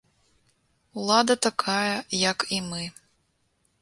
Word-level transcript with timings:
Улада 1.01 1.35
такая, 1.47 1.93
як 2.31 2.39
і 2.59 2.63
мы. 2.71 2.83